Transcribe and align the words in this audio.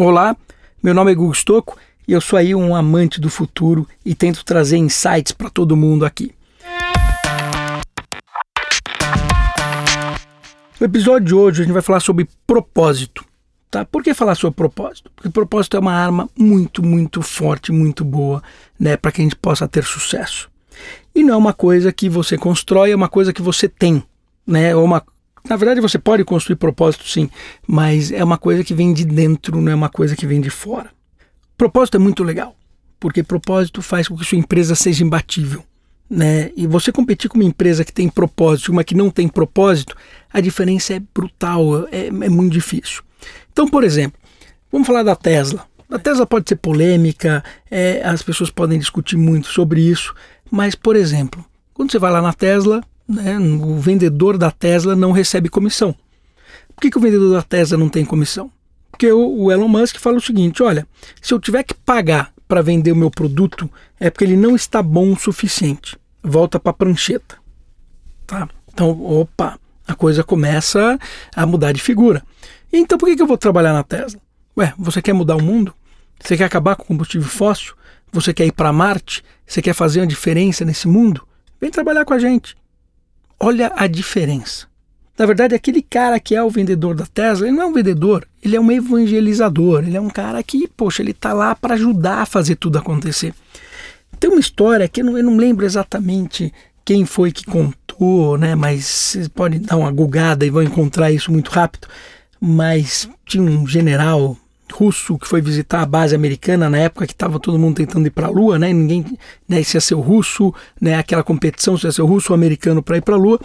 Olá, 0.00 0.36
meu 0.80 0.94
nome 0.94 1.10
é 1.10 1.14
Gugu 1.16 1.34
Stocco 1.34 1.76
e 2.06 2.12
eu 2.12 2.20
sou 2.20 2.38
aí 2.38 2.54
um 2.54 2.72
amante 2.72 3.20
do 3.20 3.28
futuro 3.28 3.84
e 4.04 4.14
tento 4.14 4.44
trazer 4.44 4.76
insights 4.76 5.32
para 5.32 5.50
todo 5.50 5.76
mundo 5.76 6.06
aqui. 6.06 6.32
No 10.78 10.86
episódio 10.86 11.26
de 11.26 11.34
hoje 11.34 11.62
a 11.62 11.64
gente 11.64 11.72
vai 11.72 11.82
falar 11.82 11.98
sobre 11.98 12.28
propósito. 12.46 13.24
Tá? 13.68 13.84
Por 13.84 14.04
que 14.04 14.14
falar 14.14 14.36
sobre 14.36 14.54
propósito? 14.54 15.10
Porque 15.16 15.30
propósito 15.30 15.76
é 15.76 15.80
uma 15.80 15.94
arma 15.94 16.30
muito, 16.38 16.80
muito 16.80 17.20
forte, 17.20 17.72
muito 17.72 18.04
boa, 18.04 18.40
né, 18.78 18.96
para 18.96 19.10
que 19.10 19.20
a 19.20 19.24
gente 19.24 19.34
possa 19.34 19.66
ter 19.66 19.82
sucesso. 19.82 20.48
E 21.12 21.24
não 21.24 21.34
é 21.34 21.36
uma 21.36 21.52
coisa 21.52 21.92
que 21.92 22.08
você 22.08 22.38
constrói, 22.38 22.92
é 22.92 22.96
uma 22.96 23.08
coisa 23.08 23.32
que 23.32 23.42
você 23.42 23.68
tem, 23.68 24.00
né? 24.46 24.76
Ou 24.76 24.84
uma 24.84 25.02
na 25.48 25.56
verdade, 25.56 25.80
você 25.80 25.98
pode 25.98 26.24
construir 26.24 26.56
propósito 26.56 27.08
sim, 27.08 27.30
mas 27.66 28.12
é 28.12 28.22
uma 28.22 28.36
coisa 28.36 28.62
que 28.62 28.74
vem 28.74 28.92
de 28.92 29.04
dentro, 29.04 29.60
não 29.60 29.72
é 29.72 29.74
uma 29.74 29.88
coisa 29.88 30.14
que 30.14 30.26
vem 30.26 30.40
de 30.40 30.50
fora. 30.50 30.90
Propósito 31.56 31.96
é 31.96 31.98
muito 31.98 32.22
legal, 32.22 32.54
porque 33.00 33.22
propósito 33.22 33.80
faz 33.80 34.08
com 34.08 34.16
que 34.16 34.24
sua 34.24 34.38
empresa 34.38 34.74
seja 34.74 35.02
imbatível. 35.02 35.64
Né? 36.10 36.50
E 36.56 36.66
você 36.66 36.90
competir 36.90 37.28
com 37.28 37.36
uma 37.36 37.44
empresa 37.44 37.84
que 37.84 37.92
tem 37.92 38.08
propósito 38.08 38.68
e 38.68 38.72
uma 38.72 38.84
que 38.84 38.94
não 38.94 39.10
tem 39.10 39.28
propósito, 39.28 39.96
a 40.32 40.40
diferença 40.40 40.94
é 40.94 41.02
brutal, 41.14 41.86
é, 41.88 42.06
é 42.06 42.28
muito 42.28 42.52
difícil. 42.52 43.02
Então, 43.52 43.68
por 43.68 43.84
exemplo, 43.84 44.18
vamos 44.70 44.86
falar 44.86 45.02
da 45.02 45.16
Tesla. 45.16 45.66
A 45.90 45.98
Tesla 45.98 46.26
pode 46.26 46.48
ser 46.48 46.56
polêmica, 46.56 47.42
é, 47.70 48.02
as 48.04 48.22
pessoas 48.22 48.50
podem 48.50 48.78
discutir 48.78 49.16
muito 49.16 49.48
sobre 49.48 49.80
isso, 49.80 50.14
mas, 50.50 50.74
por 50.74 50.94
exemplo, 50.94 51.44
quando 51.72 51.90
você 51.90 51.98
vai 51.98 52.12
lá 52.12 52.20
na 52.20 52.32
Tesla, 52.32 52.82
né, 53.08 53.38
o 53.38 53.78
vendedor 53.78 54.36
da 54.36 54.50
Tesla 54.50 54.94
não 54.94 55.12
recebe 55.12 55.48
comissão. 55.48 55.94
Por 56.74 56.82
que, 56.82 56.90
que 56.90 56.98
o 56.98 57.00
vendedor 57.00 57.32
da 57.32 57.42
Tesla 57.42 57.78
não 57.78 57.88
tem 57.88 58.04
comissão? 58.04 58.50
Porque 58.90 59.10
o, 59.10 59.44
o 59.44 59.52
Elon 59.52 59.68
Musk 59.68 59.96
fala 59.96 60.18
o 60.18 60.20
seguinte: 60.20 60.62
olha, 60.62 60.86
se 61.20 61.32
eu 61.32 61.40
tiver 61.40 61.62
que 61.62 61.74
pagar 61.74 62.32
para 62.46 62.62
vender 62.62 62.92
o 62.92 62.96
meu 62.96 63.10
produto, 63.10 63.70
é 63.98 64.10
porque 64.10 64.24
ele 64.24 64.36
não 64.36 64.54
está 64.54 64.82
bom 64.82 65.12
o 65.12 65.18
suficiente. 65.18 65.96
Volta 66.22 66.60
para 66.60 66.70
a 66.70 66.74
prancheta. 66.74 67.36
Tá? 68.26 68.48
Então, 68.72 68.90
opa, 69.02 69.58
a 69.86 69.94
coisa 69.94 70.22
começa 70.22 70.98
a 71.34 71.46
mudar 71.46 71.72
de 71.72 71.80
figura. 71.80 72.22
Então, 72.72 72.98
por 72.98 73.08
que, 73.08 73.16
que 73.16 73.22
eu 73.22 73.26
vou 73.26 73.38
trabalhar 73.38 73.72
na 73.72 73.82
Tesla? 73.82 74.20
Ué, 74.56 74.74
você 74.78 75.00
quer 75.00 75.12
mudar 75.12 75.36
o 75.36 75.42
mundo? 75.42 75.74
Você 76.20 76.36
quer 76.36 76.44
acabar 76.44 76.76
com 76.76 76.82
o 76.82 76.86
combustível 76.86 77.28
fóssil? 77.28 77.74
Você 78.12 78.34
quer 78.34 78.46
ir 78.46 78.52
para 78.52 78.72
Marte? 78.72 79.24
Você 79.46 79.62
quer 79.62 79.72
fazer 79.72 80.00
uma 80.00 80.06
diferença 80.06 80.64
nesse 80.64 80.88
mundo? 80.88 81.26
Vem 81.60 81.70
trabalhar 81.70 82.04
com 82.04 82.14
a 82.14 82.18
gente. 82.18 82.56
Olha 83.40 83.72
a 83.76 83.86
diferença. 83.86 84.66
Na 85.18 85.26
verdade, 85.26 85.54
aquele 85.54 85.82
cara 85.82 86.20
que 86.20 86.34
é 86.34 86.42
o 86.42 86.50
vendedor 86.50 86.94
da 86.94 87.06
Tesla, 87.06 87.46
ele 87.46 87.56
não 87.56 87.64
é 87.64 87.66
um 87.66 87.72
vendedor, 87.72 88.26
ele 88.42 88.54
é 88.54 88.60
um 88.60 88.70
evangelizador, 88.70 89.82
ele 89.82 89.96
é 89.96 90.00
um 90.00 90.08
cara 90.08 90.40
que, 90.44 90.68
poxa, 90.68 91.02
ele 91.02 91.10
está 91.10 91.32
lá 91.32 91.54
para 91.56 91.74
ajudar 91.74 92.22
a 92.22 92.26
fazer 92.26 92.54
tudo 92.54 92.78
acontecer. 92.78 93.34
Tem 94.20 94.30
uma 94.30 94.38
história 94.38 94.88
que 94.88 95.00
eu 95.00 95.04
não, 95.04 95.18
eu 95.18 95.24
não 95.24 95.36
lembro 95.36 95.66
exatamente 95.66 96.52
quem 96.84 97.04
foi 97.04 97.32
que 97.32 97.44
contou, 97.44 98.38
né? 98.38 98.54
Mas 98.54 98.84
vocês 98.86 99.28
podem 99.28 99.60
dar 99.60 99.76
uma 99.76 99.90
gugada 99.90 100.46
e 100.46 100.50
vão 100.50 100.62
encontrar 100.62 101.10
isso 101.10 101.30
muito 101.32 101.50
rápido. 101.50 101.88
Mas 102.40 103.08
tinha 103.26 103.42
um 103.42 103.66
general 103.66 104.36
russo 104.74 105.18
que 105.18 105.26
foi 105.26 105.40
visitar 105.40 105.82
a 105.82 105.86
base 105.86 106.14
americana 106.14 106.68
na 106.68 106.78
época 106.78 107.06
que 107.06 107.12
estava 107.12 107.38
todo 107.38 107.58
mundo 107.58 107.76
tentando 107.76 108.06
ir 108.06 108.10
para 108.10 108.26
a 108.26 108.30
Lua, 108.30 108.58
né? 108.58 108.72
Ninguém, 108.72 109.04
né? 109.48 109.62
Se 109.62 109.76
ia 109.76 109.80
ser 109.80 109.94
o 109.94 110.00
russo, 110.00 110.54
né? 110.80 110.96
Aquela 110.96 111.22
competição 111.22 111.76
se 111.76 111.86
ia 111.86 111.92
ser 111.92 112.02
o 112.02 112.06
russo 112.06 112.32
ou 112.32 112.34
americano 112.34 112.82
para 112.82 112.96
ir 112.96 113.02
para 113.02 113.14
a 113.14 113.18
Lua. 113.18 113.40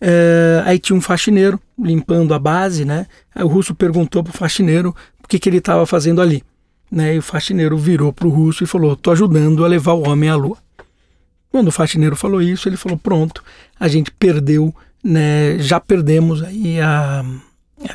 É, 0.00 0.62
aí 0.64 0.78
tinha 0.78 0.96
um 0.96 1.00
faxineiro 1.00 1.60
limpando 1.78 2.34
a 2.34 2.38
base, 2.38 2.84
né? 2.84 3.06
Aí 3.34 3.44
o 3.44 3.48
russo 3.48 3.74
perguntou 3.74 4.22
para 4.22 4.32
o 4.32 4.36
faxineiro 4.36 4.94
o 5.22 5.28
que, 5.28 5.38
que 5.38 5.48
ele 5.48 5.58
estava 5.58 5.86
fazendo 5.86 6.20
ali, 6.20 6.42
né? 6.90 7.14
E 7.14 7.18
o 7.18 7.22
faxineiro 7.22 7.76
virou 7.78 8.12
para 8.12 8.26
o 8.26 8.30
russo 8.30 8.64
e 8.64 8.66
falou: 8.66 8.96
"Tô 8.96 9.10
ajudando 9.10 9.64
a 9.64 9.68
levar 9.68 9.92
o 9.92 10.08
homem 10.08 10.28
à 10.28 10.36
Lua". 10.36 10.58
Quando 11.50 11.68
o 11.68 11.72
faxineiro 11.72 12.16
falou 12.16 12.42
isso, 12.42 12.68
ele 12.68 12.76
falou: 12.76 12.98
"Pronto, 12.98 13.42
a 13.78 13.88
gente 13.88 14.10
perdeu, 14.10 14.74
né? 15.02 15.58
Já 15.58 15.80
perdemos 15.80 16.42
aí 16.42 16.80
a 16.80 17.24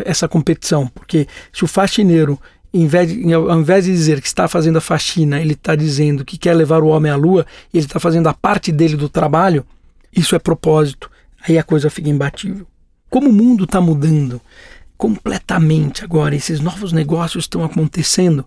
essa 0.05 0.27
competição, 0.27 0.87
porque 0.87 1.27
se 1.53 1.63
o 1.63 1.67
faxineiro 1.67 2.39
em 2.73 2.85
vez 2.85 3.09
de, 3.09 3.33
ao 3.33 3.59
invés 3.59 3.85
de 3.85 3.91
dizer 3.91 4.21
que 4.21 4.27
está 4.27 4.47
fazendo 4.47 4.77
a 4.77 4.81
faxina, 4.81 5.41
ele 5.41 5.53
está 5.53 5.75
dizendo 5.75 6.23
que 6.23 6.37
quer 6.37 6.53
levar 6.53 6.83
o 6.83 6.87
homem 6.87 7.11
à 7.11 7.15
lua, 7.15 7.45
e 7.73 7.77
ele 7.77 7.85
está 7.85 7.99
fazendo 7.99 8.27
a 8.27 8.33
parte 8.33 8.71
dele 8.71 8.95
do 8.95 9.09
trabalho, 9.09 9.65
isso 10.15 10.35
é 10.35 10.39
propósito. 10.39 11.09
Aí 11.47 11.57
a 11.57 11.63
coisa 11.63 11.89
fica 11.89 12.09
imbatível. 12.09 12.67
Como 13.09 13.29
o 13.29 13.33
mundo 13.33 13.63
está 13.63 13.81
mudando 13.81 14.39
completamente 14.97 16.03
agora, 16.03 16.35
esses 16.35 16.59
novos 16.59 16.91
negócios 16.91 17.45
estão 17.45 17.63
acontecendo, 17.63 18.45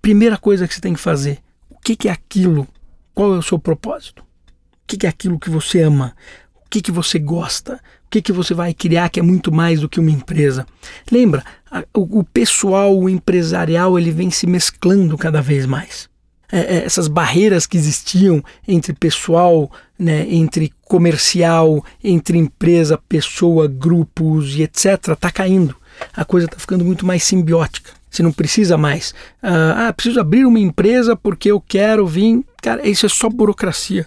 primeira 0.00 0.36
coisa 0.36 0.68
que 0.68 0.74
você 0.74 0.80
tem 0.80 0.94
que 0.94 1.00
fazer, 1.00 1.38
o 1.70 1.78
que, 1.80 1.96
que 1.96 2.08
é 2.08 2.12
aquilo? 2.12 2.68
Qual 3.14 3.34
é 3.34 3.38
o 3.38 3.42
seu 3.42 3.58
propósito? 3.58 4.20
O 4.20 4.86
que, 4.86 4.96
que 4.96 5.06
é 5.06 5.08
aquilo 5.08 5.40
que 5.40 5.50
você 5.50 5.80
ama? 5.82 6.14
O 6.54 6.68
que, 6.68 6.80
que 6.80 6.92
você 6.92 7.18
gosta? 7.18 7.80
O 8.06 8.10
que, 8.10 8.22
que 8.22 8.32
você 8.32 8.54
vai 8.54 8.72
criar 8.72 9.08
que 9.08 9.18
é 9.18 9.22
muito 9.22 9.52
mais 9.52 9.80
do 9.80 9.88
que 9.88 9.98
uma 9.98 10.10
empresa? 10.10 10.66
Lembra, 11.10 11.44
a, 11.70 11.84
o, 11.92 12.20
o, 12.20 12.24
pessoal 12.24 12.96
o 12.96 13.08
empresarial 13.08 13.98
ele 13.98 14.12
vem 14.12 14.30
se 14.30 14.46
mesclando 14.46 15.18
cada 15.18 15.42
vez 15.42 15.66
mais. 15.66 16.08
É, 16.50 16.76
é, 16.76 16.84
essas 16.84 17.08
barreiras 17.08 17.66
que 17.66 17.76
existiam 17.76 18.42
entre 18.66 18.92
pessoal, 18.92 19.68
né, 19.98 20.24
entre 20.30 20.72
comercial, 20.82 21.84
entre 22.02 22.38
empresa, 22.38 22.96
pessoa, 23.08 23.66
grupos 23.66 24.54
e 24.54 24.62
etc., 24.62 25.08
está 25.08 25.30
caindo. 25.30 25.74
A 26.14 26.24
coisa 26.24 26.46
está 26.46 26.58
ficando 26.58 26.84
muito 26.84 27.04
mais 27.04 27.24
simbiótica. 27.24 27.90
Você 28.08 28.22
não 28.22 28.32
precisa 28.32 28.78
mais. 28.78 29.12
ah, 29.42 29.92
preciso 29.92 30.20
abrir 30.20 30.46
uma 30.46 30.60
empresa 30.60 31.16
porque 31.16 31.50
eu 31.50 31.60
quero 31.60 32.06
vir. 32.06 32.44
Cara, 32.62 32.88
isso 32.88 33.04
é 33.04 33.08
só 33.08 33.28
burocracia. 33.28 34.06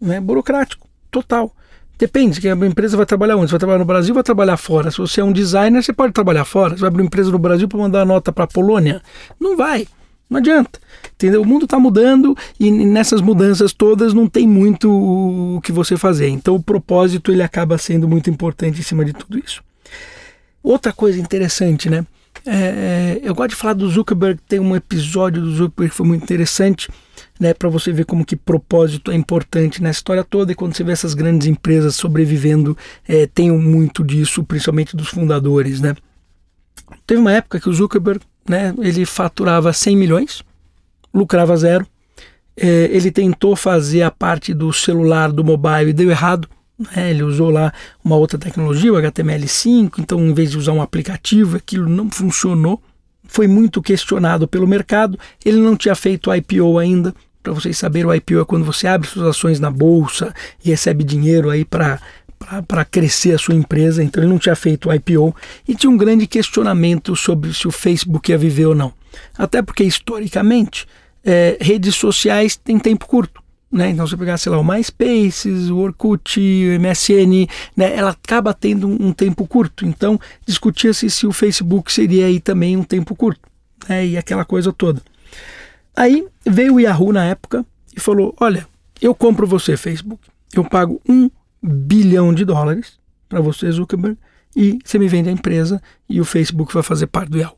Não 0.00 0.14
é 0.14 0.20
burocrático, 0.20 0.86
total. 1.10 1.52
Depende, 2.00 2.40
que 2.40 2.48
a 2.48 2.54
empresa 2.54 2.96
vai 2.96 3.04
trabalhar 3.04 3.36
onde? 3.36 3.48
Você 3.48 3.52
vai 3.52 3.58
trabalhar 3.58 3.78
no 3.80 3.84
Brasil 3.84 4.12
ou 4.12 4.14
vai 4.14 4.22
trabalhar 4.22 4.56
fora? 4.56 4.90
Se 4.90 4.96
você 4.96 5.20
é 5.20 5.24
um 5.24 5.30
designer, 5.30 5.82
você 5.82 5.92
pode 5.92 6.14
trabalhar 6.14 6.46
fora. 6.46 6.74
Você 6.74 6.80
vai 6.80 6.88
abrir 6.88 7.02
uma 7.02 7.06
empresa 7.06 7.30
no 7.30 7.38
Brasil 7.38 7.68
para 7.68 7.78
mandar 7.78 8.06
nota 8.06 8.32
para 8.32 8.44
a 8.44 8.46
Polônia? 8.46 9.02
Não 9.38 9.54
vai. 9.54 9.86
Não 10.30 10.38
adianta. 10.38 10.80
Entendeu? 11.12 11.42
O 11.42 11.44
mundo 11.44 11.66
está 11.66 11.78
mudando 11.78 12.34
e 12.58 12.70
nessas 12.70 13.20
mudanças 13.20 13.74
todas 13.74 14.14
não 14.14 14.26
tem 14.26 14.48
muito 14.48 14.90
o 14.90 15.60
que 15.60 15.72
você 15.72 15.94
fazer. 15.94 16.28
Então 16.28 16.54
o 16.54 16.62
propósito 16.62 17.32
ele 17.32 17.42
acaba 17.42 17.76
sendo 17.76 18.08
muito 18.08 18.30
importante 18.30 18.80
em 18.80 18.82
cima 18.82 19.04
de 19.04 19.12
tudo 19.12 19.38
isso. 19.38 19.62
Outra 20.62 20.94
coisa 20.94 21.20
interessante, 21.20 21.90
né? 21.90 22.06
É, 22.46 22.54
é 22.54 23.20
eu 23.22 23.34
gosto 23.34 23.50
de 23.50 23.56
falar 23.56 23.74
do 23.74 23.88
Zuckerberg, 23.88 24.40
tem 24.48 24.58
um 24.60 24.74
episódio 24.74 25.42
do 25.42 25.50
Zuckerberg 25.50 25.90
que 25.90 25.96
foi 25.96 26.06
muito 26.06 26.22
interessante 26.22 26.88
né, 27.38 27.54
para 27.54 27.68
você 27.68 27.90
ver 27.90 28.04
como 28.04 28.24
que 28.24 28.36
propósito 28.36 29.10
é 29.10 29.14
importante 29.14 29.82
na 29.82 29.90
história 29.90 30.22
toda 30.22 30.52
e 30.52 30.54
quando 30.54 30.76
você 30.76 30.84
vê 30.84 30.92
essas 30.92 31.14
grandes 31.14 31.46
empresas 31.46 31.96
sobrevivendo, 31.96 32.76
é, 33.08 33.26
tem 33.26 33.50
muito 33.50 34.04
disso, 34.04 34.44
principalmente 34.44 34.94
dos 34.94 35.08
fundadores, 35.08 35.80
né. 35.80 35.96
Teve 37.06 37.20
uma 37.20 37.32
época 37.32 37.58
que 37.58 37.68
o 37.68 37.72
Zuckerberg, 37.72 38.20
né, 38.48 38.74
ele 38.78 39.06
faturava 39.06 39.72
100 39.72 39.96
milhões, 39.96 40.42
lucrava 41.14 41.56
zero, 41.56 41.86
é, 42.56 42.90
ele 42.92 43.10
tentou 43.10 43.56
fazer 43.56 44.02
a 44.02 44.10
parte 44.10 44.52
do 44.52 44.72
celular, 44.72 45.32
do 45.32 45.42
mobile 45.42 45.90
e 45.90 45.94
deu 45.94 46.10
errado, 46.10 46.48
né, 46.80 47.10
ele 47.10 47.22
usou 47.22 47.50
lá 47.50 47.72
uma 48.02 48.16
outra 48.16 48.38
tecnologia, 48.38 48.92
o 48.92 48.96
HTML5, 48.96 49.98
então 49.98 50.20
em 50.20 50.32
vez 50.32 50.50
de 50.50 50.58
usar 50.58 50.72
um 50.72 50.82
aplicativo, 50.82 51.56
aquilo 51.56 51.88
não 51.88 52.10
funcionou, 52.10 52.82
foi 53.24 53.46
muito 53.46 53.82
questionado 53.82 54.48
pelo 54.48 54.66
mercado, 54.66 55.18
ele 55.44 55.58
não 55.58 55.76
tinha 55.76 55.94
feito 55.94 56.34
IPO 56.34 56.78
ainda, 56.78 57.14
para 57.42 57.52
vocês 57.52 57.78
saberem, 57.78 58.06
o 58.06 58.14
IPO 58.14 58.40
é 58.40 58.44
quando 58.44 58.64
você 58.64 58.86
abre 58.86 59.08
suas 59.08 59.26
ações 59.26 59.60
na 59.60 59.70
bolsa 59.70 60.34
e 60.64 60.70
recebe 60.70 61.04
dinheiro 61.04 61.50
aí 61.50 61.64
para 61.64 62.00
para 62.66 62.86
crescer 62.86 63.34
a 63.34 63.38
sua 63.38 63.54
empresa, 63.54 64.02
então 64.02 64.22
ele 64.22 64.30
não 64.30 64.38
tinha 64.38 64.56
feito 64.56 64.88
o 64.88 64.94
IPO 64.94 65.36
e 65.68 65.74
tinha 65.74 65.90
um 65.90 65.96
grande 65.96 66.26
questionamento 66.26 67.14
sobre 67.14 67.52
se 67.52 67.68
o 67.68 67.70
Facebook 67.70 68.30
ia 68.30 68.38
viver 68.38 68.64
ou 68.64 68.74
não. 68.74 68.94
Até 69.36 69.60
porque, 69.60 69.84
historicamente, 69.84 70.86
é, 71.22 71.58
redes 71.60 71.94
sociais 71.96 72.56
têm 72.56 72.78
tempo 72.78 73.06
curto. 73.06 73.42
Né? 73.70 73.90
Então, 73.90 74.04
se 74.04 74.10
você 74.10 74.16
pegar, 74.16 74.36
sei 74.36 74.50
lá, 74.50 74.58
o 74.58 74.64
MySpace, 74.64 75.48
o 75.70 75.76
Orkut, 75.76 76.40
o 76.40 76.80
MSN, 76.80 77.46
né? 77.76 77.94
ela 77.96 78.10
acaba 78.10 78.52
tendo 78.52 78.88
um, 78.88 79.08
um 79.08 79.12
tempo 79.12 79.46
curto. 79.46 79.86
Então, 79.86 80.18
discutia-se 80.44 81.08
se 81.08 81.26
o 81.26 81.32
Facebook 81.32 81.92
seria 81.92 82.26
aí 82.26 82.40
também 82.40 82.76
um 82.76 82.82
tempo 82.82 83.14
curto. 83.14 83.48
Né? 83.88 84.06
E 84.08 84.18
aquela 84.18 84.44
coisa 84.44 84.72
toda. 84.72 85.00
Aí 85.96 86.26
veio 86.44 86.74
o 86.74 86.80
Yahoo 86.80 87.12
na 87.12 87.24
época 87.24 87.64
e 87.96 88.00
falou: 88.00 88.34
Olha, 88.40 88.66
eu 89.00 89.14
compro 89.14 89.46
você, 89.46 89.76
Facebook. 89.76 90.28
Eu 90.52 90.64
pago 90.64 91.00
um 91.08 91.30
bilhão 91.62 92.34
de 92.34 92.44
dólares 92.44 92.98
para 93.28 93.40
você, 93.40 93.70
Zuckerberg, 93.70 94.18
e 94.56 94.78
você 94.84 94.98
me 94.98 95.06
vende 95.06 95.28
a 95.28 95.32
empresa 95.32 95.80
e 96.08 96.20
o 96.20 96.24
Facebook 96.24 96.74
vai 96.74 96.82
fazer 96.82 97.06
parte 97.06 97.30
do 97.30 97.38
Yahoo. 97.38 97.56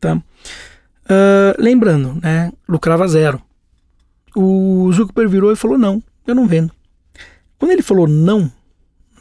Tá? 0.00 0.16
Uh, 0.16 1.54
lembrando, 1.58 2.18
né, 2.22 2.50
lucrava 2.66 3.06
zero. 3.06 3.42
O 4.34 4.90
Zuckerberg 4.92 5.30
virou 5.30 5.52
e 5.52 5.56
falou: 5.56 5.78
Não, 5.78 6.02
eu 6.26 6.34
não 6.34 6.46
vendo. 6.46 6.72
Quando 7.58 7.70
ele 7.70 7.82
falou 7.82 8.06
não, 8.06 8.50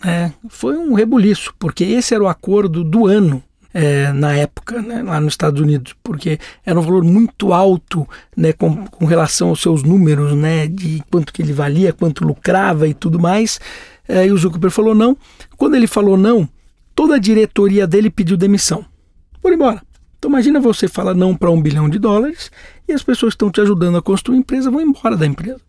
né, 0.03 0.33
foi 0.49 0.77
um 0.77 0.93
rebuliço, 0.93 1.53
porque 1.57 1.83
esse 1.83 2.13
era 2.13 2.23
o 2.23 2.27
acordo 2.27 2.83
do 2.83 3.07
ano 3.07 3.41
é, 3.73 4.11
na 4.11 4.33
época, 4.33 4.81
né, 4.81 5.01
lá 5.01 5.19
nos 5.19 5.33
Estados 5.33 5.61
Unidos, 5.61 5.95
porque 6.03 6.37
era 6.65 6.79
um 6.79 6.83
valor 6.83 7.03
muito 7.03 7.53
alto 7.53 8.07
né, 8.35 8.53
com, 8.53 8.85
com, 8.85 9.05
relação 9.05 9.49
aos 9.49 9.61
seus 9.61 9.81
números, 9.81 10.33
né, 10.33 10.67
de 10.67 11.01
quanto 11.09 11.33
que 11.33 11.41
ele 11.41 11.53
valia, 11.53 11.91
quanto 11.91 12.25
lucrava 12.25 12.87
e 12.87 12.93
tudo 12.93 13.19
mais. 13.19 13.59
É, 14.07 14.27
e 14.27 14.31
o 14.31 14.37
Zuckerberg 14.37 14.73
falou 14.73 14.93
não. 14.93 15.17
Quando 15.57 15.75
ele 15.75 15.87
falou 15.87 16.17
não, 16.17 16.47
toda 16.93 17.15
a 17.15 17.19
diretoria 17.19 17.87
dele 17.87 18.09
pediu 18.09 18.37
demissão. 18.37 18.85
Por 19.41 19.53
embora. 19.53 19.81
Então 20.19 20.29
imagina 20.29 20.59
você 20.59 20.87
falar 20.87 21.13
não 21.13 21.35
para 21.35 21.51
um 21.51 21.61
bilhão 21.61 21.89
de 21.89 21.99
dólares 21.99 22.51
e 22.93 22.95
as 22.95 23.03
pessoas 23.03 23.33
que 23.33 23.35
estão 23.35 23.51
te 23.51 23.59
ajudando 23.59 23.97
a 23.97 24.01
construir 24.01 24.37
a 24.37 24.39
empresa 24.39 24.71
vão 24.71 24.81
embora 24.81 25.17
da 25.17 25.25
empresa. 25.25 25.61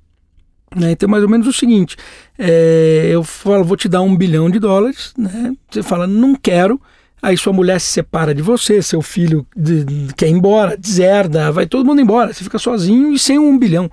Né? 0.75 0.93
Então, 0.93 1.09
mais 1.09 1.23
ou 1.23 1.29
menos 1.29 1.47
o 1.47 1.53
seguinte: 1.53 1.97
é, 2.39 3.09
eu 3.11 3.23
falo, 3.25 3.65
vou 3.65 3.77
te 3.77 3.89
dar 3.89 4.03
um 4.03 4.17
bilhão 4.17 4.49
de 4.51 4.59
dólares, 4.59 5.13
né? 5.17 5.53
você 5.71 5.83
fala, 5.83 6.07
não 6.07 6.35
quero. 6.35 6.81
Aí 7.23 7.39
sua 7.39 7.55
mulher 7.55 7.81
se 7.81 7.87
separa 7.87 8.35
de 8.35 8.43
você, 8.43 8.83
seu 8.83 9.01
filho 9.01 9.47
de, 9.57 9.83
de, 9.83 10.15
quer 10.15 10.29
ir 10.29 10.33
embora, 10.33 10.77
deserda, 10.77 11.51
vai 11.51 11.67
todo 11.67 11.87
mundo 11.87 11.99
embora, 11.99 12.35
você 12.35 12.45
fica 12.45 12.59
sozinho 12.59 13.15
e 13.15 13.19
sem 13.19 13.39
um 13.39 13.59
bilhão. 13.59 13.91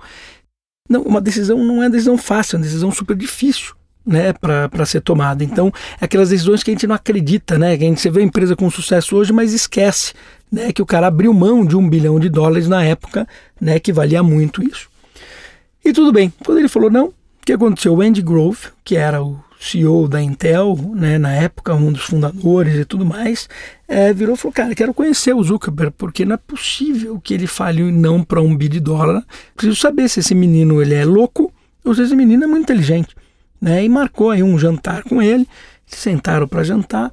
Não, 0.86 1.00
uma 1.00 1.18
decisão 1.18 1.56
não 1.56 1.82
é 1.82 1.88
decisão 1.88 2.18
fácil, 2.18 2.56
é 2.56 2.58
uma 2.58 2.64
decisão 2.64 2.90
super 2.90 3.16
difícil 3.16 3.74
né, 4.04 4.32
para 4.32 4.86
ser 4.86 5.00
tomada. 5.00 5.44
Então, 5.44 5.72
é 6.00 6.04
aquelas 6.04 6.30
decisões 6.30 6.62
que 6.62 6.70
a 6.70 6.74
gente 6.74 6.86
não 6.86 6.94
acredita, 6.94 7.58
né? 7.58 7.76
Que 7.76 7.84
a 7.84 7.88
gente 7.88 8.00
você 8.00 8.10
vê 8.10 8.20
a 8.20 8.24
empresa 8.24 8.56
com 8.56 8.70
sucesso 8.70 9.16
hoje, 9.16 9.32
mas 9.32 9.52
esquece, 9.52 10.12
né, 10.50 10.72
que 10.72 10.82
o 10.82 10.86
cara 10.86 11.06
abriu 11.06 11.32
mão 11.32 11.64
de 11.64 11.76
um 11.76 11.88
bilhão 11.88 12.20
de 12.20 12.28
dólares 12.28 12.68
na 12.68 12.84
época, 12.84 13.26
né, 13.60 13.78
que 13.78 13.92
valia 13.92 14.22
muito 14.22 14.62
isso. 14.62 14.88
E 15.84 15.92
tudo 15.92 16.12
bem. 16.12 16.32
Quando 16.44 16.58
ele 16.58 16.68
falou 16.68 16.90
não, 16.90 17.06
o 17.06 17.14
que 17.44 17.52
aconteceu? 17.52 17.94
O 17.94 18.00
Andy 18.00 18.22
Grove, 18.22 18.68
que 18.84 18.96
era 18.96 19.22
o 19.22 19.42
CEO 19.58 20.08
da 20.08 20.20
Intel, 20.20 20.76
né, 20.94 21.18
na 21.18 21.32
época, 21.32 21.74
um 21.74 21.92
dos 21.92 22.02
fundadores 22.02 22.74
e 22.76 22.84
tudo 22.84 23.06
mais, 23.06 23.48
é, 23.88 24.12
virou 24.12 24.34
e 24.34 24.38
falou: 24.38 24.52
Cara, 24.52 24.74
quero 24.74 24.92
conhecer 24.92 25.34
o 25.34 25.42
Zuckerberg, 25.42 25.94
porque 25.96 26.24
não 26.24 26.34
é 26.34 26.38
possível 26.38 27.20
que 27.20 27.32
ele 27.32 27.46
fale 27.46 27.90
não 27.90 28.22
para 28.22 28.40
um 28.40 28.54
bi 28.54 28.68
de 28.68 28.80
dólar. 28.80 29.24
Preciso 29.56 29.76
saber 29.76 30.08
se 30.08 30.20
esse 30.20 30.34
menino 30.34 30.82
ele 30.82 30.94
é 30.94 31.04
louco 31.04 31.52
ou 31.84 31.94
se 31.94 32.02
esse 32.02 32.14
menino 32.14 32.44
é 32.44 32.46
muito 32.46 32.64
inteligente. 32.64 33.14
Né? 33.62 33.84
E 33.84 33.88
marcou 33.88 34.32
aí 34.32 34.42
um 34.42 34.58
jantar 34.58 35.04
com 35.04 35.22
ele, 35.22 35.46
sentaram 35.86 36.48
para 36.48 36.64
jantar. 36.64 37.12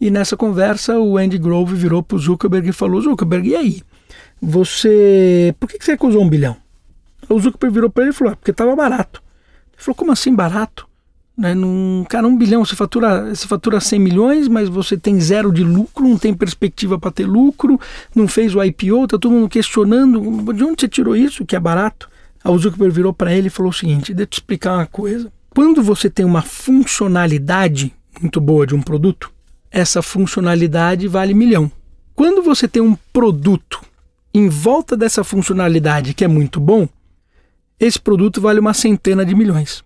E 0.00 0.10
nessa 0.10 0.34
conversa, 0.34 0.98
o 0.98 1.18
Andy 1.18 1.36
Grove 1.36 1.74
virou 1.74 2.02
para 2.02 2.16
o 2.16 2.18
Zuckerberg 2.18 2.70
e 2.70 2.72
falou: 2.72 3.02
Zuckerberg, 3.02 3.50
e 3.50 3.54
aí? 3.54 3.82
Você. 4.40 5.54
Por 5.60 5.68
que 5.68 5.84
você 5.84 5.92
recusou 5.92 6.22
um 6.22 6.28
bilhão? 6.28 6.56
O 7.28 7.38
Zuckerberg 7.38 7.74
virou 7.74 7.90
para 7.90 8.04
ele 8.04 8.12
e 8.12 8.14
falou: 8.14 8.32
ah, 8.32 8.36
porque 8.36 8.50
estava 8.50 8.74
barato. 8.74 9.22
Ele 9.74 9.82
falou: 9.82 9.94
como 9.94 10.10
assim 10.10 10.34
barato? 10.34 10.88
Né, 11.36 11.54
num, 11.54 12.04
cara, 12.08 12.26
um 12.26 12.36
bilhão, 12.36 12.64
você 12.64 12.76
fatura, 12.76 13.34
você 13.34 13.46
fatura 13.46 13.80
100 13.80 13.98
milhões, 13.98 14.48
mas 14.48 14.68
você 14.68 14.96
tem 14.96 15.18
zero 15.18 15.50
de 15.50 15.64
lucro, 15.64 16.06
não 16.06 16.18
tem 16.18 16.34
perspectiva 16.34 16.98
para 16.98 17.10
ter 17.10 17.24
lucro, 17.24 17.80
não 18.14 18.28
fez 18.28 18.54
o 18.54 18.62
IPO, 18.62 19.06
tá 19.06 19.18
todo 19.18 19.30
mundo 19.30 19.48
questionando, 19.48 20.20
de 20.52 20.64
onde 20.64 20.82
você 20.82 20.88
tirou 20.88 21.16
isso, 21.16 21.46
que 21.46 21.56
é 21.56 21.60
barato? 21.60 22.10
O 22.44 22.58
Zuckerberg 22.58 22.94
virou 22.94 23.14
para 23.14 23.34
ele 23.34 23.46
e 23.46 23.50
falou 23.50 23.70
o 23.70 23.74
seguinte, 23.74 24.12
deixa 24.12 24.22
eu 24.22 24.26
te 24.26 24.34
explicar 24.34 24.74
uma 24.74 24.86
coisa. 24.86 25.32
Quando 25.52 25.82
você 25.82 26.08
tem 26.08 26.24
uma 26.24 26.42
funcionalidade 26.42 27.92
muito 28.20 28.40
boa 28.40 28.64
de 28.64 28.74
um 28.74 28.80
produto, 28.80 29.32
essa 29.68 30.00
funcionalidade 30.00 31.08
vale 31.08 31.34
milhão. 31.34 31.70
Quando 32.14 32.40
você 32.40 32.68
tem 32.68 32.80
um 32.80 32.96
produto 33.12 33.80
em 34.32 34.48
volta 34.48 34.96
dessa 34.96 35.24
funcionalidade 35.24 36.14
que 36.14 36.24
é 36.24 36.28
muito 36.28 36.60
bom, 36.60 36.88
esse 37.80 37.98
produto 37.98 38.40
vale 38.40 38.60
uma 38.60 38.72
centena 38.72 39.24
de 39.24 39.34
milhões. 39.34 39.82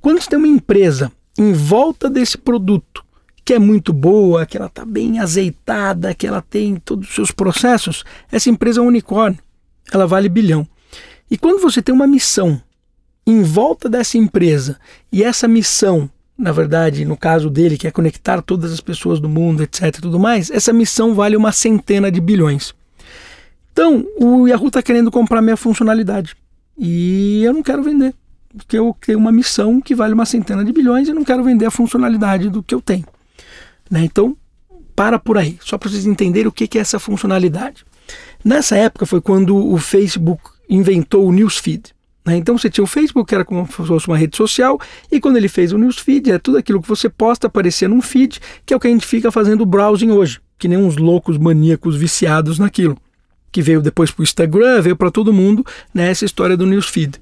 Quando 0.00 0.20
você 0.20 0.30
tem 0.30 0.38
uma 0.38 0.48
empresa 0.48 1.12
em 1.38 1.52
volta 1.52 2.10
desse 2.10 2.36
produto 2.36 3.04
que 3.44 3.54
é 3.54 3.58
muito 3.60 3.92
boa, 3.92 4.46
que 4.46 4.56
ela 4.56 4.66
está 4.66 4.84
bem 4.84 5.20
azeitada, 5.20 6.14
que 6.14 6.26
ela 6.26 6.42
tem 6.42 6.76
todos 6.76 7.08
os 7.08 7.14
seus 7.14 7.30
processos, 7.30 8.04
essa 8.30 8.50
empresa 8.50 8.80
é 8.80 8.82
um 8.82 8.88
unicórnio, 8.88 9.38
ela 9.92 10.06
vale 10.08 10.28
bilhão. 10.28 10.66
E 11.30 11.38
quando 11.38 11.60
você 11.60 11.80
tem 11.80 11.94
uma 11.94 12.06
missão 12.06 12.60
em 13.26 13.42
volta 13.42 13.88
dessa 13.88 14.18
empresa 14.18 14.78
e 15.10 15.22
essa 15.22 15.46
missão, 15.46 16.10
na 16.36 16.52
verdade, 16.52 17.04
no 17.04 17.16
caso 17.16 17.48
dele, 17.48 17.78
que 17.78 17.86
é 17.86 17.90
conectar 17.90 18.42
todas 18.42 18.72
as 18.72 18.80
pessoas 18.80 19.20
do 19.20 19.28
mundo, 19.28 19.62
etc, 19.62 20.00
tudo 20.00 20.18
mais, 20.18 20.50
essa 20.50 20.72
missão 20.72 21.14
vale 21.14 21.36
uma 21.36 21.52
centena 21.52 22.10
de 22.10 22.20
bilhões. 22.20 22.74
Então, 23.72 24.06
o 24.18 24.46
Yahoo 24.46 24.68
está 24.68 24.82
querendo 24.82 25.10
comprar 25.10 25.40
minha 25.40 25.56
funcionalidade. 25.56 26.36
E 26.76 27.42
eu 27.44 27.52
não 27.52 27.62
quero 27.62 27.82
vender, 27.82 28.14
porque 28.56 28.76
eu 28.76 28.96
tenho 29.00 29.18
uma 29.18 29.32
missão 29.32 29.80
que 29.80 29.94
vale 29.94 30.14
uma 30.14 30.26
centena 30.26 30.64
de 30.64 30.72
bilhões 30.72 31.08
e 31.08 31.12
não 31.12 31.24
quero 31.24 31.44
vender 31.44 31.66
a 31.66 31.70
funcionalidade 31.70 32.50
do 32.50 32.62
que 32.62 32.74
eu 32.74 32.82
tenho. 32.82 33.06
Né? 33.90 34.04
Então, 34.04 34.36
para 34.94 35.18
por 35.18 35.38
aí, 35.38 35.58
só 35.60 35.78
para 35.78 35.88
vocês 35.88 36.06
entenderem 36.06 36.48
o 36.48 36.52
que 36.52 36.76
é 36.76 36.80
essa 36.80 36.98
funcionalidade. 36.98 37.84
Nessa 38.44 38.76
época 38.76 39.06
foi 39.06 39.20
quando 39.20 39.56
o 39.56 39.78
Facebook 39.78 40.42
inventou 40.68 41.26
o 41.26 41.32
Newsfeed. 41.32 41.91
Né? 42.24 42.36
Então 42.36 42.56
você 42.56 42.70
tinha 42.70 42.84
o 42.84 42.86
Facebook, 42.86 43.28
que 43.28 43.34
era 43.34 43.44
como 43.44 43.66
se 43.66 43.72
fosse 43.72 44.08
uma 44.08 44.16
rede 44.16 44.36
social, 44.36 44.80
e 45.10 45.20
quando 45.20 45.36
ele 45.36 45.48
fez 45.48 45.72
o 45.72 45.78
Newsfeed, 45.78 46.30
é 46.30 46.38
tudo 46.38 46.58
aquilo 46.58 46.80
que 46.80 46.88
você 46.88 47.08
posta 47.08 47.46
aparecer 47.46 47.88
num 47.88 48.00
feed, 48.00 48.40
que 48.64 48.72
é 48.72 48.76
o 48.76 48.80
que 48.80 48.86
a 48.86 48.90
gente 48.90 49.06
fica 49.06 49.30
fazendo 49.30 49.66
browsing 49.66 50.10
hoje, 50.10 50.40
que 50.58 50.68
nem 50.68 50.78
uns 50.78 50.96
loucos 50.96 51.38
maníacos 51.38 51.96
viciados 51.96 52.58
naquilo 52.58 52.96
que 53.52 53.60
veio 53.60 53.82
depois 53.82 54.10
para 54.10 54.22
o 54.22 54.24
Instagram, 54.24 54.80
veio 54.80 54.96
para 54.96 55.10
todo 55.10 55.32
mundo, 55.32 55.64
né, 55.92 56.10
essa 56.10 56.24
história 56.24 56.56
do 56.56 56.66
Newsfeed. 56.66 57.20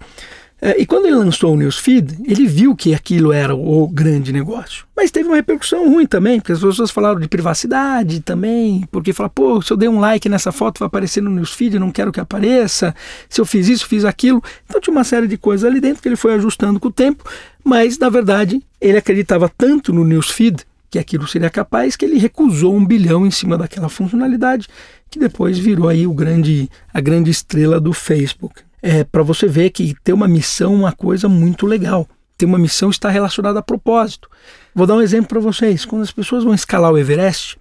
É, 0.62 0.81
e 0.81 0.85
quando 0.85 1.07
ele 1.07 1.17
lançou 1.17 1.55
o 1.55 1.57
Newsfeed, 1.57 2.19
ele 2.25 2.47
viu 2.47 2.77
que 2.77 2.95
aquilo 2.95 3.33
era 3.33 3.55
o 3.55 3.89
grande 3.89 4.31
negócio. 4.31 4.85
Mas 4.95 5.11
teve 5.11 5.27
uma 5.27 5.37
repercussão 5.37 5.89
ruim 5.89 6.07
também, 6.07 6.39
porque 6.39 6.53
as 6.53 6.61
pessoas 6.61 6.91
falaram 6.91 7.19
de 7.19 7.27
privacidade 7.27 8.21
também, 8.21 8.87
porque 8.91 9.15
falaram, 9.15 9.33
pô, 9.35 9.62
se 9.62 9.73
eu 9.73 9.77
der 9.77 9.89
um 9.89 9.99
like 9.99 10.29
nessa 10.29 10.53
foto 10.53 10.79
vai 10.79 10.87
aparecer 10.87 11.23
no 11.23 11.31
Newsfeed, 11.31 11.75
eu 11.75 11.81
não 11.81 11.91
quero 11.91 12.12
que 12.12 12.21
apareça, 12.21 12.95
se 13.29 13.41
eu 13.41 13.47
fiz 13.47 13.69
isso, 13.69 13.87
fiz 13.87 14.05
aquilo. 14.05 14.43
Então 14.67 14.81
tinha 14.81 14.93
uma 14.93 15.05
série 15.05 15.27
de 15.27 15.39
coisas 15.39 15.69
ali 15.69 15.81
dentro 15.81 16.03
que 16.03 16.09
ele 16.09 16.17
foi 16.17 16.35
ajustando 16.35 16.79
com 16.79 16.89
o 16.89 16.93
tempo, 16.93 17.25
mas 17.65 17.99
na 17.99 18.11
verdade 18.11 18.62
ele 18.79 18.99
acreditava 18.99 19.51
tanto 19.57 19.95
no 19.95 20.05
Newsfeed 20.05 20.67
que 20.91 20.99
aquilo 20.99 21.27
seria 21.27 21.49
capaz 21.49 21.97
que 21.97 22.05
ele 22.05 22.19
recusou 22.19 22.75
um 22.75 22.85
bilhão 22.85 23.25
em 23.25 23.31
cima 23.31 23.57
daquela 23.57 23.89
funcionalidade 23.89 24.67
que 25.09 25.19
depois 25.19 25.59
virou 25.59 25.89
aí 25.89 26.07
o 26.07 26.12
grande, 26.12 26.69
a 26.93 27.01
grande 27.01 27.31
estrela 27.31 27.81
do 27.81 27.93
Facebook. 27.93 28.62
É 28.82 29.05
para 29.05 29.23
você 29.23 29.47
ver 29.47 29.71
que 29.71 29.94
ter 30.03 30.12
uma 30.12 30.29
missão 30.29 30.75
é 30.75 30.77
uma 30.77 30.93
coisa 30.93 31.29
muito 31.29 31.67
legal. 31.67 32.09
Ter 32.37 32.47
uma 32.47 32.59
missão 32.59 32.91
está 32.91 33.11
relacionada 33.11 33.59
a 33.59 33.62
propósito. 33.62 34.29
Vou 34.75 34.87
dar 34.87 34.94
um 34.94 35.03
exemplo 35.03 35.29
para 35.29 35.41
vocês. 35.41 35.85
Quando 35.85 36.03
as 36.03 36.11
pessoas 36.11 36.44
vão 36.44 36.55
escalar 36.55 36.93
o 36.93 36.99
Everest, 36.99 37.59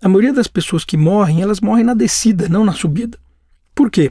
a 0.00 0.08
maioria 0.08 0.32
das 0.32 0.46
pessoas 0.46 0.84
que 0.84 0.96
morrem, 0.96 1.42
elas 1.42 1.60
morrem 1.60 1.84
na 1.84 1.94
descida, 1.94 2.48
não 2.48 2.64
na 2.64 2.72
subida. 2.72 3.18
Por 3.74 3.90
quê? 3.90 4.10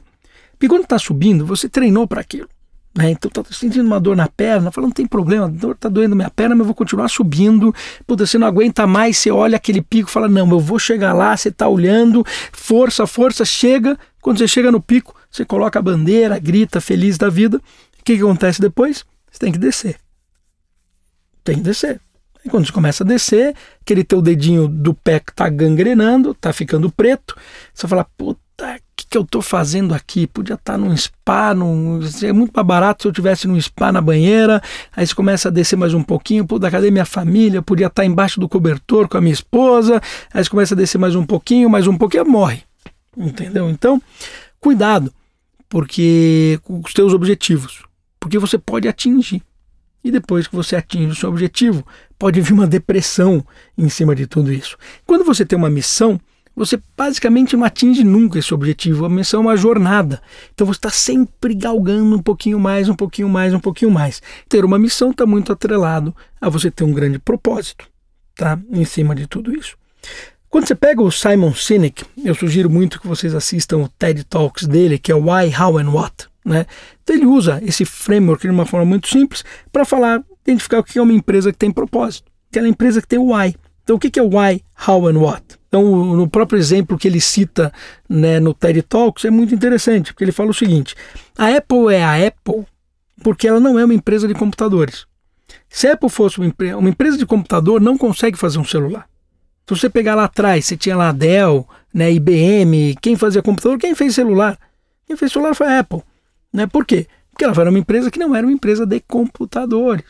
Porque 0.51 0.67
quando 0.67 0.83
está 0.83 0.99
subindo, 0.99 1.45
você 1.45 1.67
treinou 1.67 2.07
para 2.07 2.21
aquilo. 2.21 2.47
Né? 2.95 3.12
Então 3.12 3.31
tá 3.31 3.43
sentindo 3.51 3.86
uma 3.86 4.00
dor 4.00 4.15
na 4.15 4.27
perna, 4.27 4.69
falando, 4.69 4.89
não 4.89 4.95
tem 4.95 5.07
problema, 5.07 5.47
dor 5.47 5.77
tá 5.77 5.88
doendo 5.88 6.15
minha 6.15 6.29
perna, 6.29 6.55
mas 6.55 6.59
eu 6.59 6.65
vou 6.65 6.75
continuar 6.75 7.07
subindo. 7.07 7.74
Puta, 8.05 8.25
você 8.25 8.38
não 8.38 8.47
aguenta 8.47 8.86
mais, 8.86 9.17
você 9.17 9.31
olha 9.31 9.55
aquele 9.55 9.81
pico 9.81 10.09
fala, 10.09 10.27
não, 10.27 10.50
eu 10.51 10.59
vou 10.59 10.77
chegar 10.77 11.13
lá, 11.13 11.36
você 11.36 11.50
tá 11.50 11.67
olhando, 11.67 12.24
força, 12.51 13.07
força, 13.07 13.45
chega. 13.45 13.97
Quando 14.21 14.38
você 14.39 14.47
chega 14.47 14.71
no 14.71 14.81
pico, 14.81 15.15
você 15.31 15.45
coloca 15.45 15.79
a 15.79 15.81
bandeira, 15.81 16.38
grita, 16.38 16.81
feliz 16.81 17.17
da 17.17 17.29
vida. 17.29 17.57
O 17.57 18.03
que, 18.03 18.17
que 18.17 18.21
acontece 18.21 18.59
depois? 18.59 19.05
Você 19.31 19.39
tem 19.39 19.51
que 19.51 19.57
descer. 19.57 19.95
Tem 21.43 21.55
que 21.55 21.61
descer. 21.61 22.00
E 22.43 22.50
quando 22.50 22.65
você 22.65 22.71
começa 22.71 23.03
a 23.03 23.07
descer, 23.07 23.55
aquele 23.81 24.03
teu 24.03 24.21
dedinho 24.21 24.67
do 24.67 24.93
pé 24.93 25.19
que 25.19 25.33
tá 25.33 25.47
gangrenando, 25.47 26.33
tá 26.33 26.51
ficando 26.51 26.91
preto, 26.91 27.35
você 27.73 27.88
fala, 27.88 28.03
puta 28.17 28.79
que 29.11 29.17
eu 29.17 29.23
estou 29.23 29.41
fazendo 29.41 29.93
aqui? 29.93 30.25
Podia 30.25 30.53
estar 30.53 30.73
tá 30.73 30.77
num 30.77 30.95
spa, 30.95 31.53
num, 31.53 32.00
é 32.23 32.31
muito 32.31 32.53
mais 32.55 32.65
barato 32.65 33.03
se 33.03 33.07
eu 33.09 33.11
tivesse 33.11 33.45
num 33.45 33.59
spa 33.59 33.91
na 33.91 34.00
banheira. 34.00 34.63
Aí 34.95 35.05
você 35.05 35.13
começa 35.13 35.50
a 35.50 35.51
descer 35.51 35.75
mais 35.75 35.93
um 35.93 36.01
pouquinho, 36.01 36.47
pô, 36.47 36.57
cadê 36.57 36.89
minha 36.89 37.03
família? 37.03 37.61
Podia 37.61 37.88
estar 37.88 38.03
tá 38.03 38.05
embaixo 38.05 38.39
do 38.39 38.47
cobertor 38.47 39.09
com 39.09 39.17
a 39.17 39.21
minha 39.21 39.33
esposa. 39.33 40.01
Aí 40.33 40.41
você 40.41 40.50
começa 40.50 40.73
a 40.73 40.77
descer 40.77 40.97
mais 40.97 41.13
um 41.13 41.25
pouquinho, 41.25 41.69
mais 41.69 41.88
um 41.88 41.97
pouquinho, 41.97 42.25
morre. 42.25 42.63
Entendeu? 43.17 43.69
Então, 43.69 44.01
cuidado, 44.61 45.13
porque 45.71 46.59
com 46.63 46.81
os 46.85 46.93
teus 46.93 47.13
objetivos, 47.13 47.83
porque 48.19 48.37
você 48.37 48.57
pode 48.57 48.89
atingir. 48.89 49.41
E 50.03 50.11
depois 50.11 50.45
que 50.45 50.55
você 50.55 50.75
atinge 50.75 51.13
o 51.13 51.15
seu 51.15 51.29
objetivo, 51.29 51.87
pode 52.19 52.41
vir 52.41 52.51
uma 52.51 52.67
depressão 52.67 53.45
em 53.77 53.87
cima 53.87 54.13
de 54.13 54.27
tudo 54.27 54.51
isso. 54.51 54.77
Quando 55.05 55.23
você 55.23 55.45
tem 55.45 55.57
uma 55.57 55.69
missão, 55.69 56.19
você 56.53 56.77
basicamente 56.97 57.55
não 57.55 57.63
atinge 57.63 58.03
nunca 58.03 58.37
esse 58.37 58.53
objetivo. 58.53 59.05
A 59.05 59.09
missão 59.09 59.39
é 59.39 59.43
uma 59.43 59.55
jornada. 59.55 60.21
Então 60.53 60.67
você 60.67 60.77
está 60.77 60.89
sempre 60.89 61.55
galgando 61.55 62.17
um 62.17 62.21
pouquinho 62.21 62.59
mais, 62.59 62.89
um 62.89 62.95
pouquinho 62.95 63.29
mais, 63.29 63.53
um 63.53 63.59
pouquinho 63.59 63.91
mais. 63.91 64.21
Ter 64.49 64.65
uma 64.65 64.77
missão 64.77 65.11
está 65.11 65.25
muito 65.25 65.53
atrelado 65.53 66.13
a 66.41 66.49
você 66.49 66.69
ter 66.69 66.83
um 66.83 66.91
grande 66.91 67.17
propósito, 67.17 67.87
tá? 68.35 68.59
Em 68.69 68.83
cima 68.83 69.15
de 69.15 69.25
tudo 69.25 69.55
isso. 69.55 69.77
Quando 70.51 70.67
você 70.67 70.75
pega 70.75 71.01
o 71.01 71.10
Simon 71.10 71.53
Sinek, 71.53 72.03
eu 72.25 72.36
sugiro 72.36 72.70
muito 72.70 73.00
que 73.00 73.08
vocês 73.08 73.34
assistam 73.34 73.77
o 73.77 73.88
TED 73.88 74.25
Talks 74.25 74.67
dele, 74.67 75.00
que 75.00 75.10
é 75.10 75.15
o 75.15 75.31
Why, 75.31 75.50
How 75.58 75.77
and 75.77 75.89
What. 75.89 76.27
Né? 76.43 76.65
Então 77.01 77.15
ele 77.15 77.25
usa 77.25 77.62
esse 77.63 77.86
framework 77.86 78.46
de 78.46 78.51
uma 78.51 78.65
forma 78.65 78.86
muito 78.86 79.08
simples 79.08 79.46
para 79.72 79.86
falar, 79.86 80.22
identificar 80.46 80.79
o 80.79 80.84
que 80.84 81.00
é 81.00 81.01
uma 81.01 81.13
empresa 81.13 81.53
que 81.53 81.58
tem 81.58 81.72
propósito. 81.72 82.29
Aquela 82.51 82.67
empresa 82.67 83.01
que 83.01 83.08
tem 83.08 83.17
o 83.17 83.34
why, 83.34 83.55
Então, 83.81 83.96
o 83.96 84.00
que 84.00 84.20
é 84.20 84.22
why, 84.22 84.62
how 84.86 85.08
and 85.08 85.20
what? 85.20 85.41
Então, 85.70 86.13
no 86.17 86.29
próprio 86.29 86.60
exemplo 86.60 86.98
que 86.98 87.08
ele 87.08 87.22
cita 87.22 87.72
né, 88.10 88.38
no 88.41 88.53
TED 88.53 88.81
Talks, 88.81 89.24
é 89.24 89.29
muito 89.29 89.55
interessante, 89.55 90.12
porque 90.12 90.25
ele 90.25 90.34
fala 90.34 90.50
o 90.50 90.53
seguinte: 90.53 90.96
a 91.38 91.48
Apple 91.48 91.93
é 91.93 92.03
a 92.03 92.27
Apple 92.27 92.65
porque 93.24 93.48
ela 93.48 93.62
não 93.62 93.79
é 93.79 93.86
uma 93.86 93.93
empresa 93.93 94.27
de 94.27 94.34
computadores. 94.34 95.05
Se 95.70 95.88
a 95.88 95.93
Apple 95.93 96.10
fosse 96.10 96.41
uma, 96.41 96.53
uma 96.77 96.89
empresa 96.89 97.17
de 97.17 97.25
computador, 97.25 97.79
não 97.79 97.98
consegue 97.98 98.38
fazer 98.38 98.60
um 98.60 98.65
celular. 98.65 99.10
Se 99.68 99.75
você 99.75 99.89
pegar 99.89 100.15
lá 100.15 100.25
atrás, 100.25 100.65
você 100.65 100.75
tinha 100.75 100.96
lá 100.96 101.12
Dell, 101.12 101.68
né, 101.94 102.12
IBM, 102.12 102.96
quem 103.01 103.15
fazia 103.15 103.41
computador, 103.41 103.77
quem 103.77 103.96
fez 103.96 104.15
celular? 104.15 104.58
Quem 105.06 105.15
fez 105.15 105.32
celular 105.32 105.53
foi 105.53 105.68
a 105.68 105.80
Apple. 105.80 106.01
Né? 106.51 106.68
Por 106.68 106.86
quê? 106.86 107.08
Porque 107.32 107.46
ela 107.46 107.53
era 107.60 107.70
uma 107.70 107.80
empresa 107.80 108.12
que 108.12 108.20
não 108.20 108.36
era 108.36 108.46
uma 108.46 108.53
empresa 108.53 108.86
de 108.86 109.00
computadores. 109.00 110.03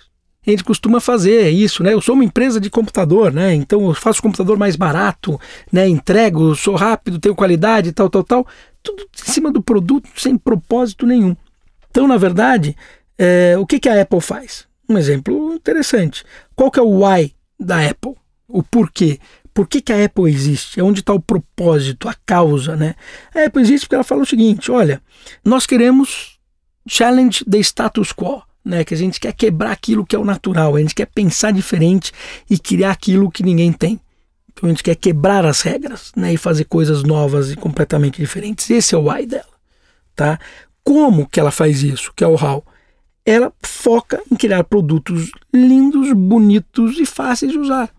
A 0.46 0.50
gente 0.50 0.64
costuma 0.64 1.00
fazer 1.00 1.50
isso, 1.50 1.84
né? 1.84 1.94
Eu 1.94 2.02
sou 2.02 2.16
uma 2.16 2.24
empresa 2.24 2.60
de 2.60 2.68
computador, 2.68 3.32
né? 3.32 3.54
Então 3.54 3.86
eu 3.86 3.94
faço 3.94 4.24
computador 4.24 4.58
mais 4.58 4.76
barato, 4.76 5.40
né? 5.72 5.88
Entrego, 5.88 6.56
sou 6.56 6.76
rápido, 6.76 7.20
tenho 7.20 7.36
qualidade, 7.36 7.92
tal, 7.92 8.10
tal, 8.10 8.24
tal. 8.24 8.48
Tudo 8.82 9.04
em 9.04 9.32
cima 9.32 9.52
do 9.52 9.62
produto, 9.62 10.10
sem 10.16 10.36
propósito 10.36 11.06
nenhum. 11.06 11.36
Então, 11.92 12.08
na 12.08 12.18
verdade, 12.18 12.76
é, 13.20 13.56
o 13.60 13.68
que, 13.68 13.80
que 13.80 13.88
a 13.88 14.02
Apple 14.02 14.20
faz? 14.20 14.66
Um 14.90 14.98
exemplo 14.98 15.54
interessante. 15.54 16.26
Qual 16.56 16.72
que 16.72 16.80
é 16.80 16.84
o 16.84 17.06
why 17.06 17.36
da 17.60 17.88
Apple? 17.88 18.16
O 18.48 18.64
porquê? 18.64 19.20
Por 19.54 19.68
que, 19.68 19.82
que 19.82 19.92
a 19.92 20.06
Apple 20.06 20.32
existe? 20.32 20.80
É 20.80 20.84
onde 20.84 21.02
está 21.02 21.14
o 21.14 21.20
propósito, 21.20 22.08
a 22.08 22.16
causa, 22.26 22.76
né? 22.76 22.96
A 23.36 23.46
Apple 23.46 23.62
existe 23.62 23.86
porque 23.86 23.96
ela 23.96 24.04
fala 24.04 24.22
o 24.22 24.26
seguinte: 24.26 24.72
olha, 24.72 25.02
nós 25.44 25.66
queremos 25.66 26.40
challenge 26.88 27.44
the 27.46 27.60
status 27.60 28.14
quo, 28.14 28.42
né? 28.64 28.84
Que 28.84 28.94
a 28.94 28.98
gente 28.98 29.20
quer 29.20 29.34
quebrar 29.34 29.72
aquilo 29.72 30.06
que 30.06 30.16
é 30.16 30.20
o 30.20 30.26
natural, 30.26 30.76
a 30.76 30.80
gente 30.80 30.96
quer 30.96 31.08
pensar 31.08 31.52
diferente 31.52 32.12
e 32.50 32.58
criar 32.58 32.92
aquilo 32.92 33.30
que 33.30 33.44
ninguém 33.44 33.74
tem. 33.74 34.00
Então 34.54 34.68
a 34.68 34.72
gente 34.72 34.84
quer 34.84 34.96
quebrar 34.96 35.46
as 35.46 35.62
regras, 35.62 36.12
né? 36.16 36.34
E 36.34 36.38
fazer 36.38 36.66
coisas 36.66 37.04
novas 37.04 37.52
e 37.52 37.56
completamente 37.56 38.22
diferentes. 38.22 38.70
Esse 38.70 38.96
é 38.96 38.98
o 38.98 39.12
why 39.12 39.26
dela, 39.26 39.46
tá? 40.16 40.40
Como 40.84 41.28
que 41.28 41.40
ela 41.40 41.52
faz 41.52 41.84
isso? 41.84 42.14
Que 42.16 42.24
é 42.24 42.28
o 42.28 42.36
how? 42.36 42.64
Ela 43.26 43.54
foca 43.62 44.22
em 44.32 44.36
criar 44.36 44.64
produtos 44.64 45.30
lindos, 45.54 46.12
bonitos 46.14 46.98
e 47.00 47.06
fáceis 47.06 47.52
de 47.52 47.58
usar. 47.58 47.90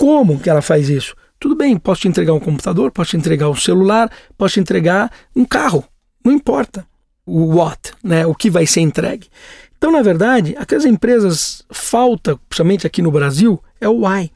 Como 0.00 0.40
que 0.40 0.48
ela 0.48 0.62
faz 0.62 0.88
isso? 0.88 1.14
Tudo 1.38 1.54
bem, 1.54 1.76
posso 1.76 2.00
te 2.00 2.08
entregar 2.08 2.32
um 2.32 2.40
computador, 2.40 2.90
posso 2.90 3.10
te 3.10 3.18
entregar 3.18 3.50
um 3.50 3.54
celular, 3.54 4.10
posso 4.38 4.54
te 4.54 4.60
entregar 4.60 5.12
um 5.36 5.44
carro, 5.44 5.84
não 6.24 6.32
importa 6.32 6.86
o 7.26 7.58
what, 7.58 7.92
né, 8.02 8.24
o 8.24 8.34
que 8.34 8.48
vai 8.48 8.64
ser 8.64 8.80
entregue. 8.80 9.28
Então, 9.76 9.92
na 9.92 10.00
verdade, 10.00 10.56
aquelas 10.58 10.86
empresas 10.86 11.62
falta, 11.70 12.34
principalmente 12.48 12.86
aqui 12.86 13.02
no 13.02 13.10
Brasil, 13.10 13.62
é 13.78 13.90
o 13.90 14.06
why. 14.06 14.32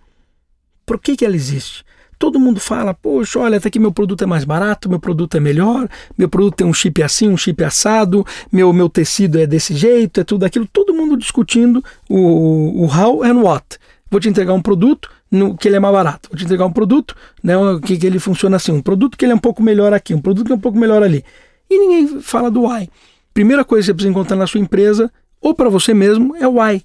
Por 0.84 1.00
que, 1.00 1.16
que 1.16 1.24
ela 1.24 1.34
existe? 1.34 1.82
Todo 2.18 2.38
mundo 2.38 2.60
fala, 2.60 2.92
poxa, 2.92 3.38
olha, 3.38 3.56
até 3.56 3.68
aqui 3.68 3.78
meu 3.78 3.90
produto 3.90 4.22
é 4.22 4.26
mais 4.26 4.44
barato, 4.44 4.90
meu 4.90 5.00
produto 5.00 5.34
é 5.38 5.40
melhor, 5.40 5.88
meu 6.16 6.28
produto 6.28 6.56
tem 6.56 6.66
um 6.66 6.74
chip 6.74 7.02
assim, 7.02 7.30
um 7.30 7.38
chip 7.38 7.64
assado, 7.64 8.22
meu, 8.52 8.70
meu 8.70 8.90
tecido 8.90 9.40
é 9.40 9.46
desse 9.46 9.74
jeito, 9.74 10.20
é 10.20 10.24
tudo 10.24 10.44
aquilo. 10.44 10.68
Todo 10.70 10.92
mundo 10.92 11.16
discutindo 11.16 11.82
o, 12.06 12.84
o 12.84 12.86
how 12.86 13.22
and 13.22 13.40
what. 13.40 13.78
Vou 14.14 14.20
te 14.20 14.28
entregar 14.28 14.52
um 14.52 14.62
produto, 14.62 15.10
no, 15.28 15.56
que 15.56 15.66
ele 15.66 15.74
é 15.74 15.80
mais 15.80 15.92
barato. 15.92 16.28
Vou 16.28 16.38
te 16.38 16.44
entregar 16.44 16.64
um 16.64 16.72
produto 16.72 17.16
né, 17.42 17.54
que, 17.84 17.98
que 17.98 18.06
ele 18.06 18.20
funciona 18.20 18.54
assim, 18.54 18.70
um 18.70 18.80
produto 18.80 19.18
que 19.18 19.24
ele 19.24 19.32
é 19.32 19.34
um 19.34 19.40
pouco 19.40 19.60
melhor 19.60 19.92
aqui, 19.92 20.14
um 20.14 20.20
produto 20.20 20.46
que 20.46 20.52
é 20.52 20.54
um 20.54 20.60
pouco 20.60 20.78
melhor 20.78 21.02
ali. 21.02 21.24
E 21.68 21.76
ninguém 21.76 22.20
fala 22.20 22.48
do 22.48 22.62
why. 22.62 22.88
Primeira 23.32 23.64
coisa 23.64 23.82
que 23.82 23.86
você 23.86 23.94
precisa 23.94 24.10
encontrar 24.12 24.36
na 24.36 24.46
sua 24.46 24.60
empresa, 24.60 25.12
ou 25.40 25.52
para 25.52 25.68
você 25.68 25.92
mesmo, 25.92 26.36
é 26.36 26.46
o 26.46 26.60
why. 26.60 26.80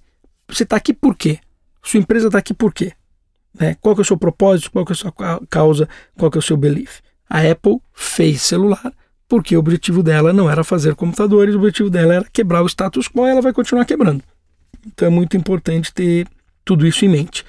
Você 0.47 0.63
está 0.63 0.75
aqui 0.75 0.91
por 0.91 1.15
quê? 1.15 1.37
Sua 1.83 1.99
empresa 1.99 2.29
está 2.29 2.39
aqui 2.39 2.51
por 2.51 2.73
quê? 2.73 2.93
Né? 3.53 3.75
Qual 3.79 3.93
que 3.93 4.01
é 4.01 4.05
o 4.05 4.05
seu 4.05 4.17
propósito? 4.17 4.71
Qual 4.71 4.83
que 4.83 4.93
é 4.93 4.95
a 4.95 4.97
sua 4.97 5.13
causa? 5.47 5.87
Qual 6.17 6.31
que 6.31 6.37
é 6.39 6.39
o 6.39 6.41
seu 6.41 6.57
belief? 6.57 6.99
A 7.29 7.41
Apple 7.41 7.77
fez 7.93 8.41
celular 8.41 8.91
porque 9.27 9.55
o 9.55 9.59
objetivo 9.59 10.01
dela 10.01 10.33
não 10.33 10.49
era 10.49 10.63
fazer 10.63 10.95
computadores, 10.95 11.53
o 11.53 11.59
objetivo 11.59 11.91
dela 11.91 12.15
era 12.15 12.25
quebrar 12.33 12.63
o 12.63 12.67
status 12.67 13.07
quo 13.07 13.27
e 13.27 13.29
ela 13.29 13.41
vai 13.41 13.53
continuar 13.53 13.85
quebrando. 13.85 14.23
Então 14.87 15.07
é 15.07 15.11
muito 15.11 15.37
importante 15.37 15.93
ter 15.93 16.25
tudo 16.63 16.85
isso 16.87 17.05
em 17.05 17.09
mente. 17.09 17.45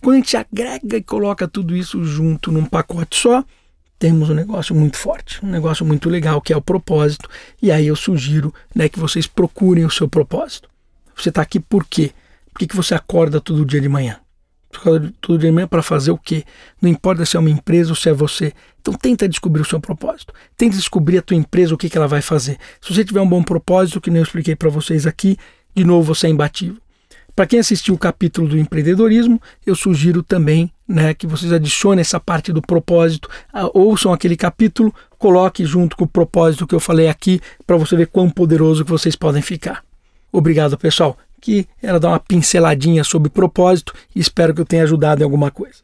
Quando 0.00 0.14
a 0.14 0.18
gente 0.18 0.36
agrega 0.36 0.96
e 0.96 1.02
coloca 1.02 1.46
tudo 1.46 1.76
isso 1.76 2.02
junto 2.04 2.50
num 2.50 2.64
pacote 2.64 3.16
só, 3.16 3.44
temos 3.98 4.30
um 4.30 4.34
negócio 4.34 4.74
muito 4.74 4.96
forte, 4.96 5.44
um 5.44 5.50
negócio 5.50 5.84
muito 5.84 6.08
legal 6.08 6.40
que 6.40 6.54
é 6.54 6.56
o 6.56 6.62
propósito. 6.62 7.28
E 7.60 7.70
aí 7.70 7.86
eu 7.86 7.94
sugiro 7.94 8.52
né, 8.74 8.88
que 8.88 8.98
vocês 8.98 9.26
procurem 9.26 9.84
o 9.84 9.90
seu 9.90 10.08
propósito. 10.08 10.70
Você 11.14 11.28
está 11.28 11.42
aqui 11.42 11.60
por 11.60 11.84
quê? 11.84 12.12
Por 12.50 12.60
que, 12.60 12.66
que 12.66 12.76
você 12.76 12.94
acorda 12.94 13.42
todo 13.42 13.64
dia 13.64 13.80
de 13.80 13.90
manhã? 13.90 14.18
Todo 15.20 15.38
dia 15.38 15.50
de 15.50 15.54
manhã 15.54 15.68
para 15.68 15.82
fazer 15.82 16.12
o 16.12 16.16
quê? 16.16 16.44
Não 16.80 16.88
importa 16.88 17.26
se 17.26 17.36
é 17.36 17.40
uma 17.40 17.50
empresa 17.50 17.90
ou 17.90 17.96
se 17.96 18.08
é 18.08 18.12
você. 18.14 18.54
Então 18.80 18.94
tenta 18.94 19.28
descobrir 19.28 19.60
o 19.60 19.66
seu 19.66 19.78
propósito. 19.78 20.32
Tenta 20.56 20.76
descobrir 20.76 21.18
a 21.18 21.22
tua 21.22 21.36
empresa, 21.36 21.74
o 21.74 21.76
que, 21.76 21.90
que 21.90 21.98
ela 21.98 22.08
vai 22.08 22.22
fazer. 22.22 22.56
Se 22.80 22.94
você 22.94 23.04
tiver 23.04 23.20
um 23.20 23.28
bom 23.28 23.42
propósito, 23.42 24.00
que 24.00 24.08
nem 24.08 24.20
eu 24.20 24.24
expliquei 24.24 24.56
para 24.56 24.70
vocês 24.70 25.06
aqui, 25.06 25.36
de 25.74 25.84
novo 25.84 26.14
você 26.14 26.26
é 26.26 26.30
imbatível. 26.30 26.80
Para 27.34 27.46
quem 27.46 27.58
assistiu 27.58 27.94
o 27.94 27.98
capítulo 27.98 28.48
do 28.48 28.58
empreendedorismo, 28.58 29.40
eu 29.66 29.74
sugiro 29.74 30.22
também 30.22 30.70
né, 30.86 31.14
que 31.14 31.26
vocês 31.26 31.52
adicionem 31.52 32.00
essa 32.00 32.18
parte 32.18 32.52
do 32.52 32.60
propósito, 32.60 33.28
ouçam 33.72 34.12
aquele 34.12 34.36
capítulo, 34.36 34.94
coloque 35.18 35.64
junto 35.64 35.96
com 35.96 36.04
o 36.04 36.08
propósito 36.08 36.66
que 36.66 36.74
eu 36.74 36.80
falei 36.80 37.08
aqui, 37.08 37.40
para 37.66 37.76
você 37.76 37.96
ver 37.96 38.08
quão 38.08 38.28
poderoso 38.28 38.84
que 38.84 38.90
vocês 38.90 39.14
podem 39.14 39.40
ficar. 39.40 39.84
Obrigado, 40.32 40.76
pessoal. 40.76 41.16
Que 41.40 41.66
era 41.82 41.98
dar 41.98 42.08
uma 42.10 42.20
pinceladinha 42.20 43.02
sobre 43.02 43.30
propósito 43.30 43.94
e 44.14 44.20
espero 44.20 44.52
que 44.52 44.60
eu 44.60 44.66
tenha 44.66 44.82
ajudado 44.82 45.22
em 45.22 45.24
alguma 45.24 45.50
coisa. 45.50 45.76